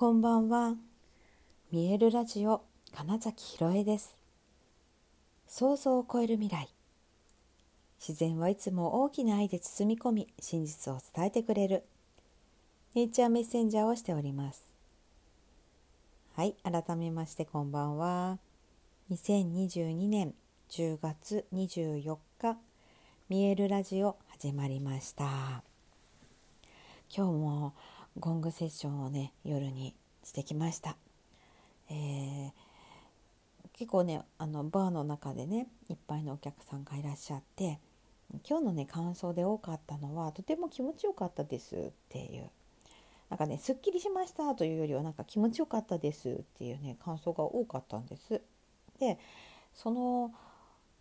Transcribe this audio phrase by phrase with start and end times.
[0.00, 0.76] こんばんは。
[1.70, 4.16] 見えるラジオ金崎ひろえです。
[5.46, 6.70] 想像を超える未来。
[8.00, 11.84] 自然はいつも大きな愛で包み込み、真実を伝えてくれる。
[12.94, 14.62] ネイチャーメッセンジャーをしております。
[16.34, 18.38] はい、改めましてこんばんは。
[19.10, 20.32] 2022年
[20.70, 22.56] 10月24日、
[23.28, 25.62] 見えるラジオ始まりました。
[27.14, 27.74] 今日も
[28.18, 30.96] ゴングセッションをね夜にしてきました、
[31.90, 32.50] えー、
[33.72, 37.78] 結構ねあのバーの中でねいっぱいのお客さんがいらっしゃって
[38.48, 42.50] 今日のね感想で多かったのはとても気持ちよかったですっていう
[43.28, 48.40] なんかねすっきりしましたというよりはなんか気持ちよかったですっていうね感想が多かったんです。
[48.98, 49.18] で
[49.74, 50.32] その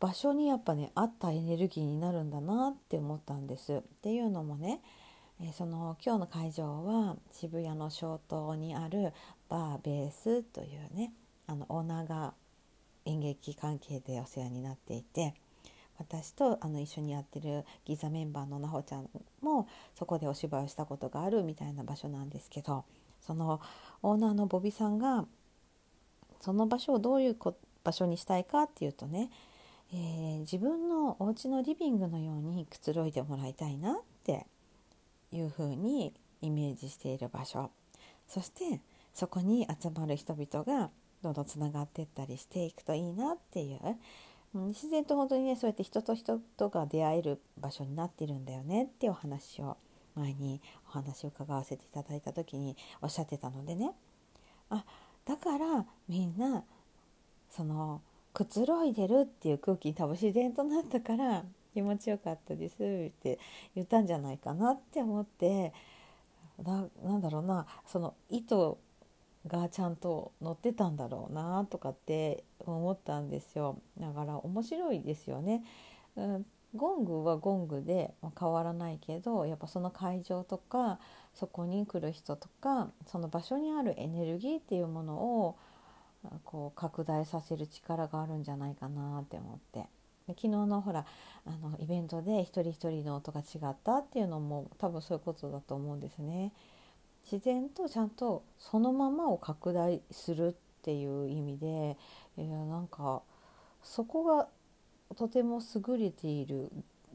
[0.00, 3.74] 場所にやっぱね合ったエネルギーになるんだなって思ったんです。
[3.74, 4.80] っていうのもね
[5.44, 9.12] えその今日の会場は渋谷の小東にある
[9.48, 11.12] バーベースというね
[11.48, 12.34] あのオーナーが
[13.04, 15.34] 演劇関係でお世話になっていて
[15.98, 19.08] 私とあの一緒にやってるギザメンバーのなほちゃん
[19.40, 22.84] もそこでお芝居をしたことがあるみたいな場所なんですけど
[23.20, 23.60] その
[24.02, 25.26] オーナーのボビさんが
[26.40, 27.36] その場所をどういう
[27.82, 29.30] 場所にしたいかっていうとね、
[29.92, 34.46] えー、自分のお家のリビングのようにくつろいでもらいたいなって
[35.32, 37.70] いうふうにイメージしている場所。
[38.28, 38.80] そして
[39.12, 40.90] そこに集まる人々が
[41.22, 43.80] どんどんつながっていったりしていくといいなっていう
[44.54, 49.76] 自然と本当にねそうやって人と人とが出会える場所になってるんだよねっていうお話を
[50.14, 53.92] 前にお話を伺わせていただいた時におっしゃってたのでね。
[54.68, 54.84] あ
[55.24, 56.64] だからみんな
[57.50, 63.38] そのくつろいでるっていう空気に多分自然となったから気持ちよかったですって
[63.74, 65.72] 言ったんじゃないかなって思って
[66.62, 68.76] なんだろうなその意図
[69.46, 75.64] がちゃんと乗ってたんだろうなとかって思ったんですよだから面白いですよね。
[76.14, 76.46] うん、
[76.76, 81.00] ゴングはゴングで変わらないけどやっぱその会場とか
[81.34, 85.56] そこに来る人とかその場所にあるエネルギーっていうものを
[86.44, 89.86] こう拡大させる力があるんじゃないかなって思って。
[90.28, 91.04] 昨日のほら
[91.46, 96.52] あのイベントで一人一人の音が違ったっていうのも多分そういうことだと思うんですね。
[97.30, 101.96] 自然とちゃんとそのままを拡大するっていう意味で
[102.36, 103.22] いやなんか
[103.82, 104.48] そこが
[105.16, 106.70] とても優れている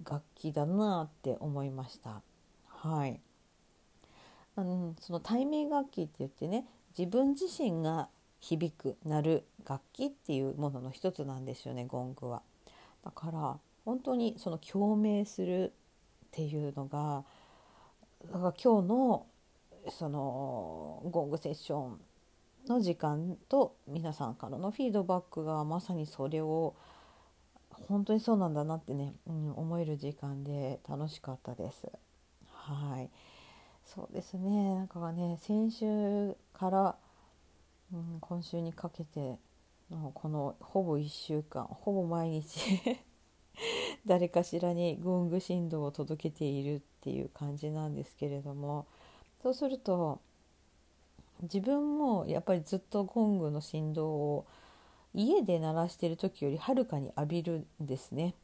[0.09, 2.21] 楽器だなって思いました。
[2.67, 3.19] はい。
[4.55, 6.65] うん、その対面楽器って言ってね
[6.97, 12.41] 自分自身が響く鳴る楽器っていうものの一つなんですよねゴングは。
[13.03, 15.71] だから本当にその共鳴する
[16.25, 17.23] っていうのが
[18.25, 19.25] だから今日の
[19.89, 21.99] そのゴングセッション
[22.67, 26.75] の時間と皆さんからのフィードバックがまさにそれを
[27.87, 31.87] 本当にそうなんだなってね、うん、思える時間で楽しかったです。
[32.49, 33.09] はい
[33.85, 36.95] そうですねなんかね先週から、
[37.93, 39.39] うん、今週にかけて
[39.89, 42.81] このほぼ1週間ほぼ毎日
[44.05, 48.85] 誰かしらにゴング振動を届けているっていう感じなんですけれども
[49.41, 50.19] そうすると
[51.41, 54.45] 自分もやっぱりずっとゴングの振動を
[55.13, 58.35] 家で鳴らしてる時よりはるかに浴びるんですね。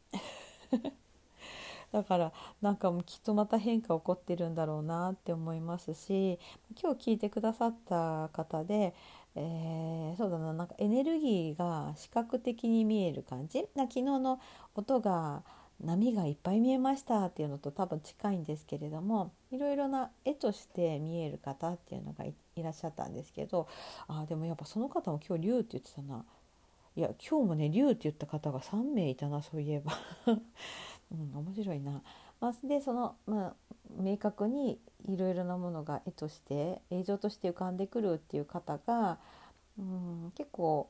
[1.91, 6.39] だからなんかもうきっとまた変化起こってるんだろうなって思いますし
[6.81, 8.95] 今日聞いてくださった方で
[9.35, 13.67] えー、そうだななんかエネルギーが視覚的に見える感じ？
[13.75, 14.39] な昨日の
[14.75, 15.43] 音が
[15.83, 23.67] 波がいっぱい見えましたっていうのと多分近いんですけれどもいろいろな絵として見える方っていうのがいらっしゃったんですけど
[24.07, 26.23] あでもやっぱその方も今日竜って言ってたな。
[26.95, 29.93] いや今日もね竜って言った方が3名いたなそういえば、
[31.11, 32.03] うん、面白いな。
[32.43, 33.53] まあ、でその、まあ、
[33.97, 34.77] 明確に
[35.07, 39.17] いろいろなものが絵として映像として浮かんでくるっていう方が、
[39.79, 40.89] うん、結構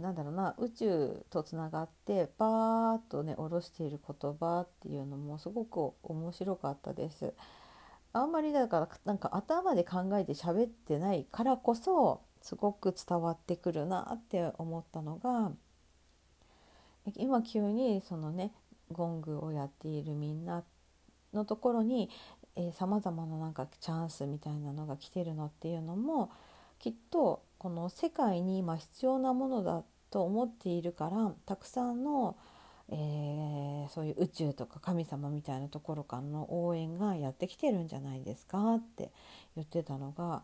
[0.00, 7.32] なんだろうな宇宙とつながってバーッとね下ろしている言葉っていうのもすごく面白かったです。
[8.12, 15.52] あんまりだからなんか頭で考えて喋ってないからこそすごく伝わってくるなって思ったのが
[17.16, 18.52] 今急にそのね
[18.92, 20.64] ゴングをやっているみんな
[21.32, 22.10] のところに
[22.72, 26.30] さまざまななんかチャンスみたいなのが来てるのっていうのも
[26.78, 32.36] きっとこの世界に今必要なものだと思っているからたくさんの、
[32.90, 39.10] えー、そういう宇宙とか神様みたいなところからの応援がやってきてるんじゃないですかって
[39.56, 40.42] 言ってたのが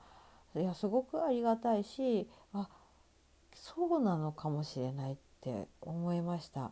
[0.57, 2.69] いやすごくありがたいしあ
[3.53, 6.71] そうなのかもしれないって思いました。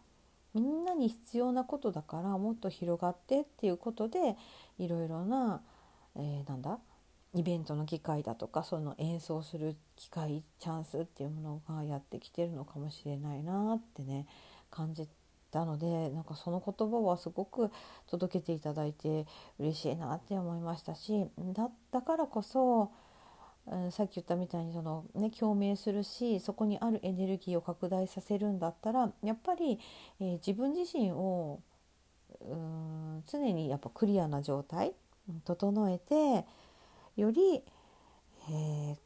[0.57, 4.37] みんなに必要なことだからもっと広がってっていうことで
[4.79, 5.61] いろいろな、
[6.17, 6.79] えー、なんだ
[7.35, 14.27] イベントの機会だとかその演奏する機会チャンスっていうものがやってきてるのかもしれないなってね
[14.71, 15.07] 感じ
[15.51, 17.71] たのでなんかその言葉はすごく
[18.07, 19.27] 届けていただいて
[19.59, 22.91] 嬉しいなって思いましたしだだからこそ、
[23.91, 29.81] さっき言ったみたいにその、ね、共鳴するしそこにあるエネルギーを拡大させるんだったらやっぱり、
[30.21, 31.61] えー、自分自身を
[32.41, 34.93] うん常にやっぱクリアな状態
[35.45, 36.47] 整えて
[37.17, 37.65] より、
[38.49, 38.97] えー、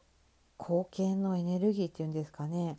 [0.59, 2.77] 貢献のエネルギーっていうんですかね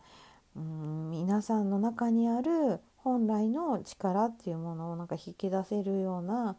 [0.55, 6.56] うん皆さんの中にある本来の力っていうものをなんか引き出せるような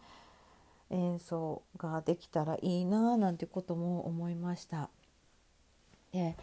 [0.90, 4.90] 演奏ができたらいいななんてことも思いました。
[6.14, 6.38] で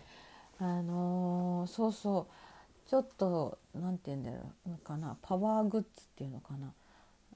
[0.58, 6.72] あのー、そうそうちょっと何て言うんだろうかなパワーグッズっていうのかな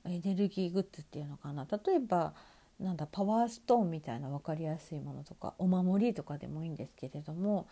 [0.05, 2.35] エネルギーグッズっていうのかな例えば
[2.81, 7.69] なんだパワーストーンみたいな分かりやすいものとかお守りとかでもいいんですけれども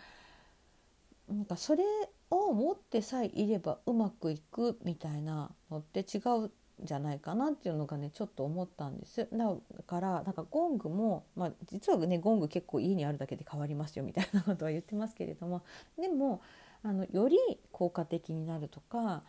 [1.29, 1.83] なんかそれ
[2.31, 6.51] を持ってさえいればうまくいくみたいなのって違う
[6.85, 9.29] じゃないかなっていうのがねちょっと思ったんです。
[9.33, 9.57] だ
[9.87, 15.63] からなんかゴングも、まあ、実はねゴング結構家にあるだけで変わりますよみたいなことは言ってますけれども。
[15.99, 16.41] でも
[16.83, 17.39] あのより
[17.71, 19.23] 効果的になるとか、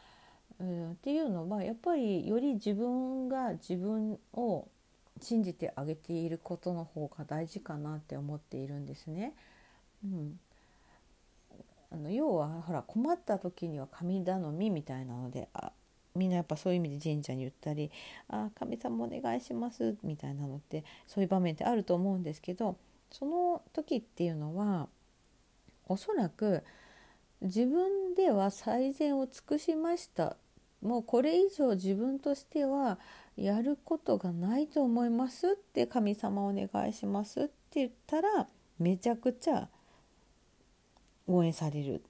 [0.59, 4.67] うん、っていうのはやっぱりより自分が自分を
[5.21, 9.33] 信じてあげていることの方が大事かなって思っているんですね。
[10.03, 10.39] うん、
[11.91, 15.71] あの要はほら困った時には神頼みみたいなのであ
[16.15, 17.92] みんなやっぱそういう意味で神社に言ったり
[18.30, 22.77] 「あ神様お願いします」みたいなのってそういう場面ってあると思うんですけど
[23.12, 24.88] その時っていうのは
[25.88, 26.63] おそらく
[27.42, 30.38] 自分では最善を尽くしました
[30.81, 33.00] もうこれ以上自分としては
[33.38, 38.48] やることがないと思いますって神様お願いしますって言ったら
[38.80, 39.69] めちゃくちゃ
[41.27, 42.01] 応援されるっ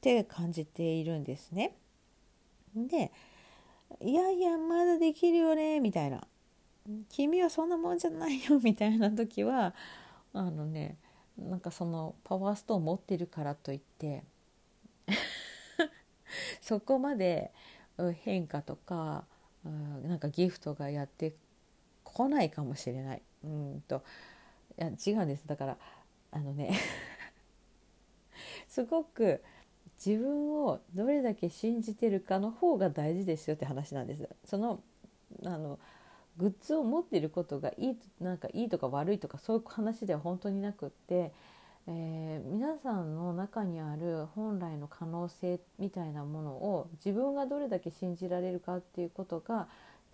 [0.00, 1.76] て感じているんですね。
[2.74, 3.12] で
[4.00, 6.26] いやいやまだできるよねみたいな。
[7.08, 9.74] 君はそんなもんじゃないよ みたいな時は
[10.32, 10.96] あのね
[11.36, 14.24] なんかそのパワーストーン持ってるからといって
[16.62, 17.52] そこまで
[18.22, 19.26] 変化とか
[19.64, 21.34] なんかギフトがやって
[22.04, 23.22] こないかもしれない。
[23.44, 24.02] うんと。
[24.78, 25.46] いや違うんです。
[25.46, 25.78] だから
[26.30, 26.72] あのね
[28.68, 29.42] すごく
[30.04, 34.28] 自分をどれだけ信じてるかの方が大事ですよって話なんです。
[34.44, 34.80] その
[35.44, 35.78] あの
[36.38, 41.32] グッズを持ってることがいいなんかいいとか悪いとかそういう話では本当になくって、
[41.88, 49.66] えー、皆さんの中にある本来の可能性みたいなものを自分がどれだけ信じられるかっていうことが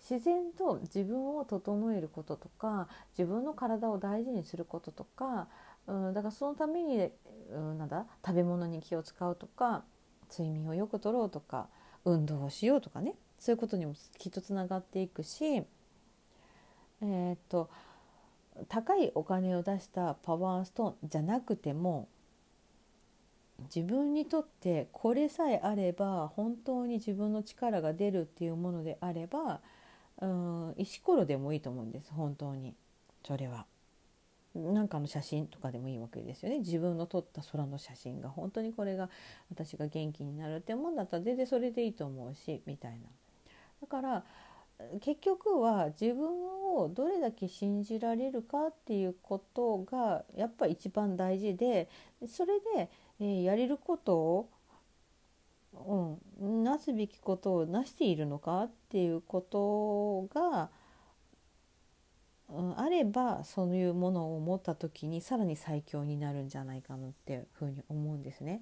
[0.09, 5.47] 自然と自分を整えることとか自分の体を大事にすることとか、
[5.87, 7.09] うん、だからそのために、
[7.51, 9.83] うん、なんだ食べ物に気を使うとか
[10.31, 11.67] 睡眠をよくとろうとか
[12.03, 17.69] 運動をしようとかねそういうことにもきっとつながっていくし、えー、っと
[18.69, 22.07] 高いお金を出したパワーストーンじゃなくても
[23.73, 29.61] 自分にとってこれさえあれば本当に自分の力が出るっていうものであれば
[30.21, 32.75] うん石ころでもいいと思うんです本当に
[33.25, 33.65] それは。
[34.55, 39.09] なんかの写真とかでもいいわけですよね自分の撮った空の写真が本当にこれが
[39.49, 43.07] 私が元気になるってもんだったら全然それでいいと思うしみたいな。
[43.81, 44.23] だから
[45.01, 46.27] 結局は自分
[46.75, 51.89] をどれだけ信じられるかっていうことがやっぱ一番大事で
[52.27, 54.49] それで、えー、やれることを
[56.39, 60.69] うん、なすべきことをなしているのかっていうことが、
[62.49, 68.61] うん、あればそういうものを持った時にさらに最強になるんじゃないかなっていうふうに思うんですね。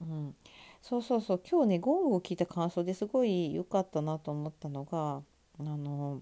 [0.00, 0.34] うん、
[0.80, 1.42] そうそうそう。
[1.48, 5.22] 今日ねゴングを聞いた感想ですごい良かったなと思ったのが
[5.58, 6.20] あの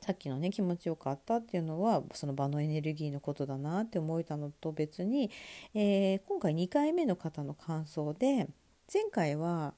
[0.00, 5.30] さっきのね気持ちよかったっていうのはその場のエネルギーのことだなって思えたのと別に、
[5.74, 8.48] えー、今回2回目の方の感想で
[8.92, 9.74] 前回は、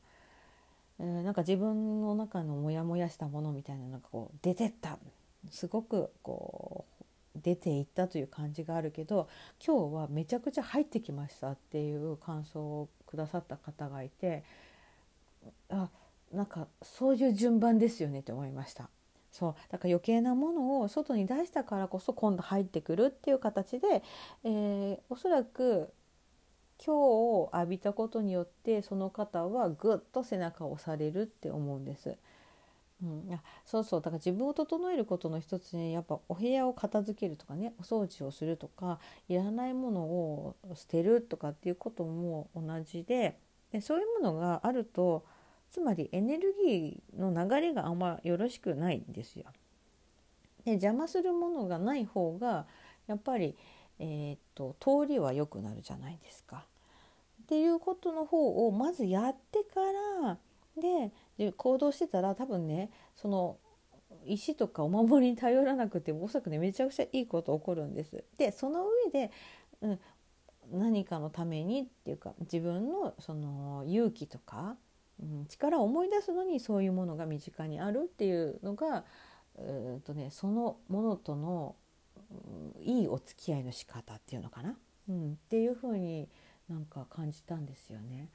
[0.98, 4.98] えー、なんか自分の中のモヤモヤしたものみたいなのがこう出てった。
[5.48, 6.84] すごくこ
[7.36, 9.28] う出ていったという感じがあるけど
[9.64, 14.44] 今日はめちゃくちゃ入ってきましたっていう感想をくださった方がいて
[15.68, 15.88] あ
[16.32, 18.88] なんかそういう順番ですよねって思いました。
[19.32, 24.02] そうだから余計なものを外に出したからこそ今度入ってくるっていう形で、
[24.42, 25.92] えー、おそらく
[26.84, 32.16] 今日を浴びたことによってその方はぐっと背中を押されるって思うんです。
[33.02, 43.38] うん、あそうそうだから自分を整えることの一つにやっぱお部屋を片付けるとかねお掃除をするとかいらないものを捨てるとかっていうことも同じで
[43.72, 45.24] でそういうものがあると
[45.70, 49.46] つまりエネルギーの流れがあんまよろしくないんですよ。
[50.64, 52.66] で邪魔するものがない方が
[53.06, 53.56] やっぱり、
[53.98, 56.64] えー、っと通りは良くなるじゃないですか。
[57.42, 59.80] っていうことの方をまずやってか
[60.24, 60.38] ら
[60.76, 63.58] で行動してたら多分ねその
[64.26, 68.24] 石とかお守りに頼らなくてもおそらくねめちゃくちゃいいこと起こるんです。
[68.36, 69.30] でその上で、
[69.80, 70.00] うん、
[70.72, 74.76] 何かのためにっていうか自分のその勇気とか、
[75.22, 79.04] うん、力を思い出すのにそういうものが身近にあるっていうのが
[79.58, 81.76] うんと、ね、そのものとの、
[82.76, 84.76] うん、いいお付き合いの仕方っていうのかな、
[85.08, 86.28] うん、っていうふうに
[86.68, 88.28] なんか感じたんですよね。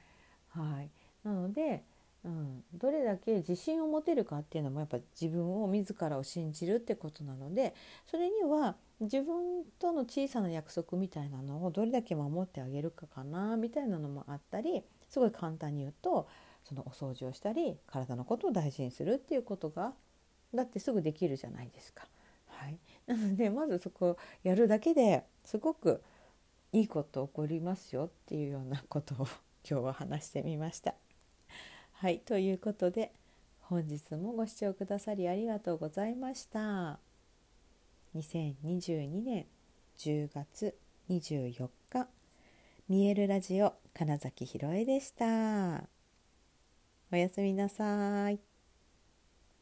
[0.48, 0.90] はい、
[1.24, 1.84] なので、
[2.26, 7.72] うん、どれだけ自信を持てるかっていうのもやっぱ自分を自らを信じるってことなので
[8.10, 16.28] それには自分との小さな約束みたいなのをどれだけ守ってあげるかかなみたいなのもあったりすごい簡単に言うと
[16.64, 19.92] そのお掃除をしたり体のことを大事にするっていうことが
[20.52, 22.08] だってすぐできるじゃないですか。
[22.48, 26.02] はい、なのでまずそこをやるだけですごく
[26.72, 29.28] いいこと起こりますよっていうようなことを
[29.68, 31.05] 今日は話してみました。
[31.98, 33.10] はいということで
[33.62, 36.98] 本日もご視聴くださりありがとうございました。
[38.14, 39.46] 2022年
[39.98, 40.76] 10月
[41.08, 42.06] 24日
[42.86, 45.84] 見えるラジオ金崎ひろえでした。
[47.10, 48.45] おやすみなさい。